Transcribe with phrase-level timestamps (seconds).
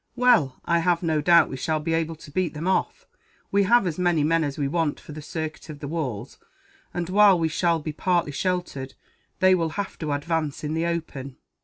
[0.15, 3.05] "Well, I have no doubt we shall be able to beat them off.
[3.51, 6.39] We have as many men as we want for the circuit of the walls
[6.91, 8.95] and, while we shall be partly sheltered,
[9.41, 11.35] they will have to advance in the open."